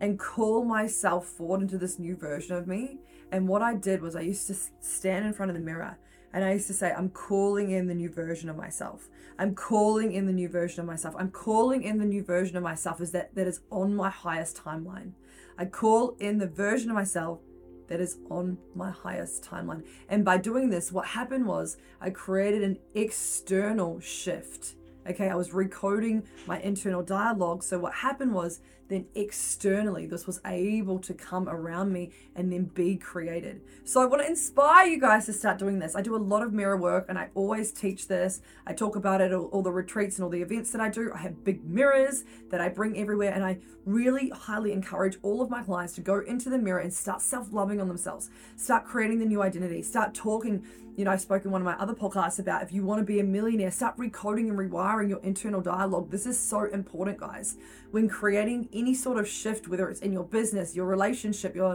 and 0.00 0.18
call 0.18 0.64
myself 0.64 1.26
forward 1.26 1.62
into 1.62 1.78
this 1.78 1.98
new 1.98 2.16
version 2.16 2.56
of 2.56 2.66
me. 2.66 2.98
And 3.32 3.48
what 3.48 3.62
I 3.62 3.74
did 3.74 4.02
was 4.02 4.14
I 4.14 4.20
used 4.20 4.46
to 4.48 4.54
stand 4.80 5.26
in 5.26 5.32
front 5.32 5.50
of 5.50 5.56
the 5.56 5.62
mirror 5.62 5.98
and 6.34 6.44
I 6.44 6.52
used 6.52 6.66
to 6.68 6.74
say, 6.74 6.92
I'm 6.92 7.08
calling 7.08 7.70
in 7.70 7.86
the 7.86 7.94
new 7.94 8.10
version 8.10 8.48
of 8.48 8.56
myself. 8.56 9.08
I'm 9.38 9.54
calling 9.54 10.12
in 10.12 10.26
the 10.26 10.32
new 10.32 10.48
version 10.48 10.80
of 10.80 10.86
myself. 10.86 11.14
I'm 11.18 11.30
calling 11.30 11.82
in 11.82 11.98
the 11.98 12.04
new 12.04 12.22
version 12.22 12.56
of 12.56 12.62
myself 12.62 13.00
is 13.00 13.10
that 13.12 13.34
that 13.34 13.46
is 13.46 13.60
on 13.70 13.94
my 13.94 14.10
highest 14.10 14.62
timeline. 14.62 15.12
I 15.58 15.64
call 15.64 16.16
in 16.20 16.38
the 16.38 16.46
version 16.46 16.90
of 16.90 16.94
myself 16.94 17.40
that 17.88 18.00
is 18.00 18.18
on 18.30 18.58
my 18.74 18.90
highest 18.90 19.44
timeline. 19.44 19.84
And 20.08 20.24
by 20.24 20.38
doing 20.38 20.70
this, 20.70 20.92
what 20.92 21.06
happened 21.06 21.46
was 21.46 21.76
I 22.00 22.10
created 22.10 22.62
an 22.62 22.78
external 22.94 23.98
shift. 24.00 24.76
Okay, 25.08 25.28
I 25.28 25.34
was 25.34 25.50
recoding 25.50 26.24
my 26.46 26.60
internal 26.60 27.02
dialogue. 27.02 27.62
So 27.62 27.78
what 27.78 27.92
happened 27.92 28.32
was 28.32 28.60
then 28.92 29.06
externally 29.14 30.06
this 30.06 30.26
was 30.26 30.40
able 30.44 30.98
to 30.98 31.14
come 31.14 31.48
around 31.48 31.92
me 31.92 32.12
and 32.34 32.52
then 32.52 32.64
be 32.64 32.96
created. 32.96 33.60
So 33.84 34.02
I 34.02 34.06
want 34.06 34.22
to 34.22 34.28
inspire 34.28 34.86
you 34.86 35.00
guys 35.00 35.26
to 35.26 35.32
start 35.32 35.58
doing 35.58 35.78
this. 35.78 35.96
I 35.96 36.02
do 36.02 36.14
a 36.14 36.18
lot 36.18 36.42
of 36.42 36.52
mirror 36.52 36.76
work 36.76 37.06
and 37.08 37.18
I 37.18 37.30
always 37.34 37.72
teach 37.72 38.08
this. 38.08 38.40
I 38.66 38.72
talk 38.72 38.96
about 38.96 39.20
it 39.20 39.32
all, 39.32 39.46
all 39.46 39.62
the 39.62 39.72
retreats 39.72 40.16
and 40.16 40.24
all 40.24 40.30
the 40.30 40.42
events 40.42 40.70
that 40.72 40.80
I 40.80 40.88
do. 40.88 41.10
I 41.14 41.18
have 41.18 41.44
big 41.44 41.64
mirrors 41.64 42.24
that 42.50 42.60
I 42.60 42.68
bring 42.68 42.98
everywhere 42.98 43.32
and 43.32 43.44
I 43.44 43.58
really 43.84 44.28
highly 44.30 44.72
encourage 44.72 45.18
all 45.22 45.42
of 45.42 45.50
my 45.50 45.62
clients 45.62 45.94
to 45.94 46.00
go 46.00 46.20
into 46.20 46.50
the 46.50 46.58
mirror 46.58 46.78
and 46.78 46.92
start 46.92 47.20
self-loving 47.20 47.80
on 47.80 47.88
themselves. 47.88 48.30
Start 48.56 48.84
creating 48.84 49.18
the 49.18 49.26
new 49.26 49.42
identity. 49.42 49.82
Start 49.82 50.14
talking 50.14 50.64
you 50.96 51.06
know, 51.06 51.10
I 51.10 51.16
spoke 51.16 51.44
in 51.44 51.50
one 51.50 51.62
of 51.62 51.64
my 51.64 51.74
other 51.74 51.94
podcasts 51.94 52.38
about 52.38 52.62
if 52.62 52.72
you 52.72 52.84
want 52.84 53.00
to 53.00 53.04
be 53.04 53.18
a 53.20 53.24
millionaire, 53.24 53.70
start 53.70 53.96
recoding 53.96 54.50
and 54.50 54.58
rewiring 54.58 55.08
your 55.08 55.20
internal 55.20 55.62
dialogue. 55.62 56.10
This 56.10 56.26
is 56.26 56.38
so 56.38 56.64
important, 56.64 57.18
guys. 57.18 57.56
When 57.92 58.08
creating 58.08 58.68
any 58.82 58.94
sort 58.94 59.18
of 59.18 59.26
shift, 59.28 59.68
whether 59.68 59.88
it's 59.90 60.00
in 60.00 60.12
your 60.12 60.24
business, 60.24 60.74
your 60.74 60.86
relationship, 60.86 61.54
your 61.54 61.74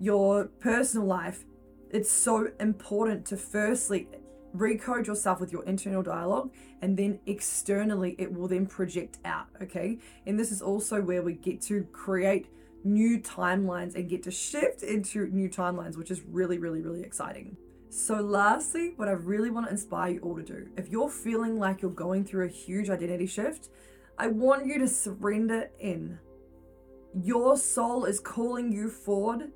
your 0.00 0.46
personal 0.60 1.06
life, 1.06 1.44
it's 1.90 2.10
so 2.10 2.48
important 2.58 3.26
to 3.26 3.36
firstly 3.36 4.08
recode 4.56 5.06
yourself 5.06 5.38
with 5.40 5.52
your 5.52 5.64
internal 5.64 6.02
dialogue 6.02 6.48
and 6.82 6.96
then 6.96 7.20
externally 7.26 8.16
it 8.18 8.32
will 8.32 8.48
then 8.48 8.66
project 8.66 9.18
out 9.24 9.46
okay 9.62 9.96
and 10.26 10.36
this 10.36 10.50
is 10.50 10.60
also 10.60 11.00
where 11.00 11.22
we 11.22 11.34
get 11.34 11.60
to 11.60 11.84
create 11.92 12.48
new 12.82 13.20
timelines 13.20 13.94
and 13.94 14.08
get 14.08 14.24
to 14.24 14.30
shift 14.32 14.82
into 14.82 15.28
new 15.28 15.48
timelines 15.48 15.96
which 15.96 16.10
is 16.10 16.22
really 16.22 16.58
really 16.58 16.82
really 16.82 17.02
exciting 17.10 17.56
So, 17.92 18.14
lastly, 18.14 18.92
what 18.96 19.08
I 19.08 19.16
really 19.32 19.50
want 19.50 19.66
to 19.66 19.72
inspire 19.72 20.12
you 20.14 20.20
all 20.20 20.36
to 20.36 20.42
do 20.42 20.68
if 20.76 20.88
you're 20.88 21.10
feeling 21.10 21.58
like 21.58 21.82
you're 21.82 21.90
going 22.06 22.24
through 22.24 22.46
a 22.46 22.48
huge 22.48 22.88
identity 22.88 23.26
shift, 23.26 23.68
I 24.16 24.28
want 24.28 24.66
you 24.66 24.78
to 24.78 24.86
surrender 24.86 25.70
in. 25.80 26.18
Your 27.14 27.56
soul 27.56 28.04
is 28.04 28.20
calling 28.20 28.72
you 28.72 28.88
forward 28.88 29.50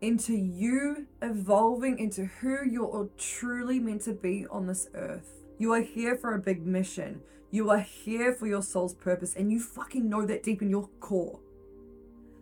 into 0.00 0.34
you 0.34 1.06
evolving 1.22 1.98
into 1.98 2.24
who 2.24 2.58
you're 2.68 3.08
truly 3.16 3.78
meant 3.78 4.02
to 4.02 4.12
be 4.12 4.46
on 4.50 4.66
this 4.66 4.88
earth. 4.94 5.44
You 5.58 5.72
are 5.74 5.80
here 5.80 6.16
for 6.16 6.34
a 6.34 6.40
big 6.40 6.66
mission. 6.66 7.20
You 7.52 7.70
are 7.70 7.78
here 7.78 8.32
for 8.34 8.46
your 8.48 8.62
soul's 8.62 8.94
purpose, 8.94 9.34
and 9.36 9.52
you 9.52 9.60
fucking 9.60 10.08
know 10.08 10.26
that 10.26 10.42
deep 10.42 10.60
in 10.60 10.70
your 10.70 10.88
core. 11.00 11.38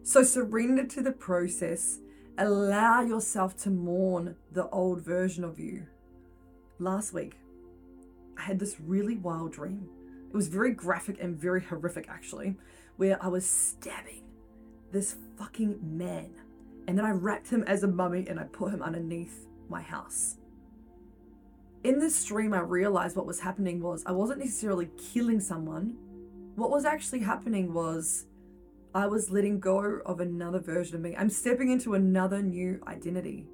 So 0.02 0.22
surrender 0.22 0.86
to 0.86 1.02
the 1.02 1.12
process. 1.12 1.98
Allow 2.38 3.02
yourself 3.02 3.56
to 3.58 3.70
mourn 3.70 4.36
the 4.52 4.68
old 4.70 5.02
version 5.02 5.44
of 5.44 5.58
you. 5.58 5.86
Last 6.78 7.12
week, 7.12 7.36
I 8.38 8.42
had 8.42 8.58
this 8.58 8.80
really 8.80 9.16
wild 9.16 9.52
dream. 9.52 9.88
It 10.28 10.34
was 10.34 10.48
very 10.48 10.72
graphic 10.72 11.18
and 11.20 11.36
very 11.36 11.62
horrific, 11.62 12.08
actually, 12.08 12.56
where 12.96 13.22
I 13.22 13.28
was 13.28 13.46
stabbing 13.46 14.25
this 14.92 15.16
fucking 15.38 15.78
man 15.82 16.30
and 16.86 16.96
then 16.96 17.04
I 17.04 17.10
wrapped 17.10 17.50
him 17.50 17.64
as 17.64 17.82
a 17.82 17.88
mummy 17.88 18.26
and 18.28 18.38
I 18.38 18.44
put 18.44 18.72
him 18.72 18.82
underneath 18.82 19.46
my 19.68 19.82
house. 19.82 20.36
In 21.82 21.98
this 21.98 22.24
dream, 22.24 22.52
I 22.52 22.60
realized 22.60 23.16
what 23.16 23.26
was 23.26 23.40
happening 23.40 23.80
was 23.80 24.04
I 24.06 24.12
wasn't 24.12 24.40
necessarily 24.40 24.90
killing 25.12 25.40
someone. 25.40 25.96
What 26.54 26.70
was 26.70 26.84
actually 26.84 27.20
happening 27.20 27.72
was 27.72 28.26
I 28.94 29.06
was 29.06 29.30
letting 29.30 29.60
go 29.60 30.00
of 30.06 30.20
another 30.20 30.58
version 30.58 30.96
of 30.96 31.02
me. 31.02 31.14
I'm 31.16 31.28
stepping 31.28 31.70
into 31.70 31.94
another 31.94 32.40
new 32.40 32.80
identity. 32.86 33.46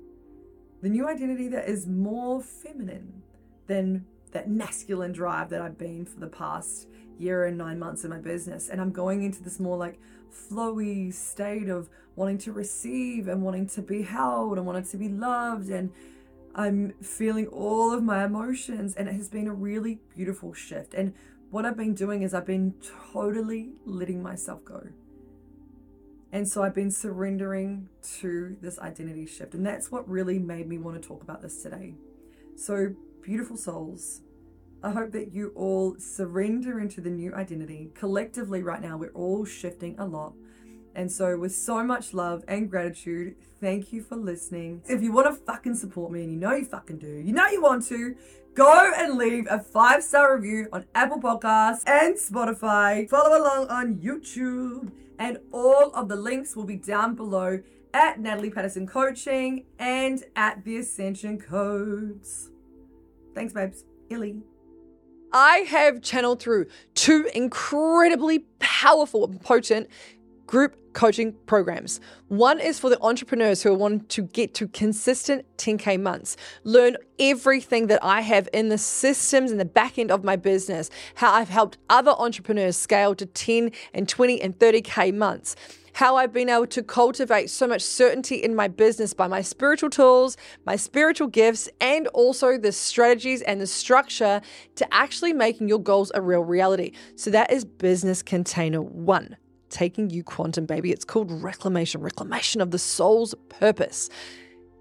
The 0.83 0.89
new 0.89 1.09
identity 1.09 1.49
that 1.49 1.69
is 1.69 1.87
more 1.87 2.43
feminine 2.43 3.23
than 3.67 4.05
that 4.33 4.51
masculine 4.51 5.12
drive 5.12 5.51
that 5.51 5.61
I've 5.61 5.79
been 5.79 6.05
for 6.05 6.21
the 6.21 6.27
past 6.27 6.89
year 7.23 7.45
and 7.45 7.57
nine 7.57 7.79
months 7.79 8.05
in 8.05 8.11
my 8.11 8.19
business. 8.19 8.69
And 8.69 8.81
I'm 8.81 8.93
going 8.93 9.23
into 9.23 9.43
this 9.43 9.61
more 9.61 9.76
like 9.76 9.99
flowy 10.33 11.12
state 11.12 11.69
of 11.69 11.88
wanting 12.17 12.38
to 12.38 12.52
receive 12.52 13.29
and 13.29 13.43
wanting 13.43 13.67
to 13.69 13.83
be 13.83 14.02
held 14.02 14.59
and 14.59 14.67
wanting 14.67 14.85
to 14.85 14.97
be 14.97 15.09
loved. 15.09 15.71
And 15.71 15.93
I'm 16.55 16.93
feeling 17.02 17.47
all 17.47 17.93
of 17.93 18.02
my 18.02 18.25
emotions. 18.25 18.95
And 18.95 19.09
it 19.09 19.14
has 19.14 19.29
been 19.29 19.47
a 19.47 19.55
really 19.55 20.00
beautiful 20.14 20.52
shift. 20.52 20.95
And 20.95 21.14
what 21.50 21.64
I've 21.64 21.76
been 21.76 21.95
doing 21.95 22.23
is 22.23 22.35
I've 22.35 22.47
been 22.47 22.75
totally 23.12 23.73
letting 23.85 24.23
myself 24.23 24.64
go. 24.64 24.88
And 26.33 26.49
so 26.49 26.62
I've 26.62 26.75
been 26.75 26.91
surrendering 26.91 27.91
to 28.21 28.57
this 28.62 28.79
identity 28.79 29.26
shift. 29.26 29.52
And 29.52 29.64
that's 29.64 29.93
what 29.93 30.09
really 30.09 30.38
made 30.38 30.67
me 30.67 30.79
want 30.79 31.00
to 31.00 31.07
talk 31.07 31.23
about 31.23 31.43
this 31.43 31.62
today. 31.62 31.95
So, 32.57 32.95
beautiful 33.23 33.57
souls, 33.57 34.23
I 34.85 34.91
hope 34.91 35.12
that 35.12 35.33
you 35.33 35.53
all 35.55 35.97
surrender 35.99 36.81
into 36.81 37.01
the 37.01 37.11
new 37.11 37.33
identity. 37.35 37.91
Collectively, 37.95 38.62
right 38.62 38.81
now, 38.81 38.97
we're 38.97 39.12
all 39.12 39.45
shifting 39.45 39.97
a 39.99 40.05
lot. 40.05 40.35
And 40.95 41.11
so, 41.11 41.39
with 41.39 41.55
so 41.55 41.83
much 41.85 42.12
love 42.12 42.45
and 42.49 42.69
gratitude, 42.69 43.37
thank 43.61 43.93
you 43.93 44.03
for 44.03 44.17
listening. 44.17 44.83
If 44.89 45.03
you 45.03 45.12
want 45.12 45.29
to 45.29 45.45
fucking 45.45 45.77
support 45.77 46.12
me, 46.12 46.25
and 46.25 46.33
you 46.33 46.39
know 46.39 46.55
you 46.55 46.65
fucking 46.65 46.99
do, 46.99 47.07
you 47.07 47.33
know 47.33 47.47
you 47.47 47.62
want 47.62 47.87
to, 47.87 48.17
go 48.55 48.93
and 48.97 49.17
leave 49.17 49.47
a 49.49 49.59
five 49.59 50.03
star 50.03 50.37
review 50.37 50.69
on 50.73 50.85
Apple 50.95 51.21
Podcasts 51.21 51.83
and 51.87 52.17
Spotify. 52.17 53.09
Follow 53.09 53.39
along 53.39 53.69
on 53.69 53.97
YouTube, 53.97 54.91
and 55.19 55.39
all 55.53 55.91
of 55.95 56.09
the 56.09 56.17
links 56.17 56.57
will 56.57 56.67
be 56.67 56.77
down 56.77 57.15
below 57.15 57.62
at 57.95 58.21
Natalie 58.21 58.51
Paterson 58.51 58.87
Coaching 58.87 59.65
and 59.79 60.25
at 60.35 60.65
the 60.65 60.77
Ascension 60.79 61.39
Codes. 61.39 62.51
Thanks, 63.35 63.53
babes. 63.53 63.85
Illy. 64.11 64.43
I 65.33 65.59
have 65.69 66.03
channeled 66.03 66.41
through 66.41 66.67
two 66.95 67.29
incredibly 67.35 68.41
powerful 68.59 69.25
and 69.25 69.41
potent 69.41 69.89
group 70.47 70.77
coaching 70.93 71.33
programs. 71.47 72.01
One 72.29 72.61
is 72.61 72.79
for 72.79 72.91
the 72.91 73.01
entrepreneurs 73.01 73.62
who 73.62 73.73
want 73.73 74.11
to 74.11 74.23
get 74.23 74.53
to 74.55 74.69
consistent 74.69 75.47
10K 75.56 75.99
months, 75.99 76.37
learn 76.65 76.99
everything 77.19 77.87
that 77.87 78.04
I 78.04 78.21
have 78.21 78.49
in 78.52 78.69
the 78.69 78.76
systems 78.76 79.50
and 79.50 79.59
the 79.59 79.65
back 79.65 79.99
end 79.99 80.11
of 80.11 80.23
my 80.23 80.37
business, 80.37 80.91
how 81.15 81.33
I've 81.33 81.49
helped 81.49 81.78
other 81.89 82.11
entrepreneurs 82.11 82.76
scale 82.76 83.15
to 83.15 83.25
10 83.25 83.71
and 83.95 84.06
20 84.06 84.43
and 84.43 84.59
30K 84.59 85.15
months 85.15 85.56
how 85.93 86.17
I've 86.17 86.33
been 86.33 86.49
able 86.49 86.67
to 86.69 86.83
cultivate 86.83 87.50
so 87.50 87.67
much 87.67 87.83
certainty 87.83 88.37
in 88.37 88.55
my 88.55 88.69
business 88.69 89.15
by 89.15 89.28
my 89.28 89.43
spiritual 89.43 89.91
tools, 89.91 90.37
my 90.65 90.76
spiritual 90.76 91.28
gifts, 91.28 91.69
and 91.81 92.07
also 92.09 92.59
the 92.59 92.73
strategies 92.73 93.43
and 93.43 93.61
the 93.61 93.67
structure 93.67 94.41
to 94.76 94.95
actually 94.95 95.33
making 95.33 95.69
your 95.69 95.81
goals 95.81 96.11
a 96.15 96.23
real 96.23 96.45
reality. 96.45 96.93
So 97.17 97.31
that 97.31 97.52
is 97.52 97.65
business 97.65 98.23
container 98.23 98.81
one. 98.81 99.37
Taking 99.69 100.11
you 100.11 100.23
quantum, 100.23 100.67
baby. 100.67 100.93
It's 100.93 101.05
called 101.05 101.31
reclamation, 101.43 102.02
reclamation 102.02 102.61
of 102.61 102.71
the 102.71 102.78
soul's 102.78 103.35
purpose. 103.49 104.11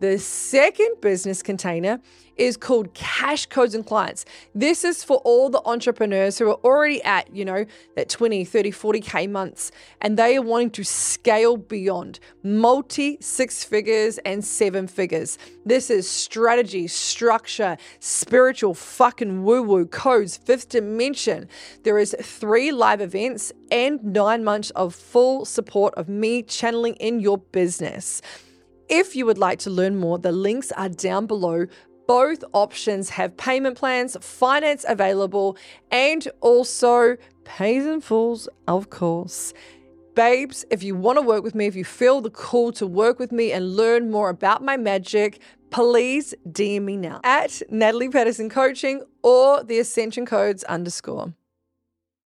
The 0.01 0.17
second 0.17 0.99
business 0.99 1.43
container 1.43 2.01
is 2.35 2.57
called 2.57 2.91
cash 2.95 3.45
codes 3.45 3.75
and 3.75 3.85
clients. 3.85 4.25
This 4.55 4.83
is 4.83 5.03
for 5.03 5.17
all 5.17 5.51
the 5.51 5.61
entrepreneurs 5.63 6.39
who 6.39 6.49
are 6.49 6.59
already 6.63 7.03
at, 7.03 7.31
you 7.35 7.45
know, 7.45 7.67
that 7.95 8.09
20, 8.09 8.43
30, 8.43 8.71
40K 8.71 9.29
months 9.29 9.71
and 10.01 10.17
they 10.17 10.37
are 10.37 10.41
wanting 10.41 10.71
to 10.71 10.83
scale 10.83 11.55
beyond 11.55 12.19
multi 12.41 13.19
six 13.21 13.63
figures 13.63 14.17
and 14.25 14.43
seven 14.43 14.87
figures. 14.87 15.37
This 15.67 15.91
is 15.91 16.09
strategy, 16.09 16.87
structure, 16.87 17.77
spiritual 17.99 18.73
fucking 18.73 19.43
woo 19.43 19.61
woo 19.61 19.85
codes, 19.85 20.35
fifth 20.35 20.69
dimension. 20.69 21.47
There 21.83 21.99
is 21.99 22.15
three 22.19 22.71
live 22.71 23.01
events 23.01 23.53
and 23.69 24.03
nine 24.03 24.43
months 24.43 24.71
of 24.71 24.95
full 24.95 25.45
support 25.45 25.93
of 25.93 26.09
me 26.09 26.41
channeling 26.41 26.95
in 26.95 27.19
your 27.19 27.37
business. 27.37 28.23
If 28.93 29.15
you 29.15 29.25
would 29.25 29.37
like 29.37 29.59
to 29.59 29.69
learn 29.69 29.95
more, 29.95 30.19
the 30.19 30.33
links 30.33 30.69
are 30.73 30.89
down 30.89 31.25
below. 31.25 31.65
Both 32.09 32.43
options 32.51 33.09
have 33.11 33.37
payment 33.37 33.77
plans, 33.77 34.17
finance 34.19 34.83
available, 34.85 35.55
and 35.91 36.27
also 36.41 37.15
pays 37.45 37.85
in 37.85 38.01
fulls, 38.01 38.49
of 38.67 38.89
course. 38.89 39.53
Babes, 40.13 40.65
if 40.69 40.83
you 40.83 40.97
want 40.97 41.17
to 41.17 41.21
work 41.21 41.41
with 41.41 41.55
me, 41.55 41.67
if 41.67 41.75
you 41.77 41.85
feel 41.85 42.19
the 42.19 42.29
call 42.29 42.73
to 42.73 42.85
work 42.85 43.17
with 43.17 43.31
me 43.31 43.53
and 43.53 43.77
learn 43.77 44.11
more 44.11 44.27
about 44.27 44.61
my 44.61 44.75
magic, 44.75 45.39
please 45.69 46.35
DM 46.49 46.81
me 46.81 46.97
now 46.97 47.21
at 47.23 47.61
Natalie 47.69 48.09
Paterson 48.09 48.49
Coaching 48.49 49.03
or 49.23 49.63
the 49.63 49.79
Ascension 49.79 50.25
Codes 50.25 50.65
underscore. 50.65 51.33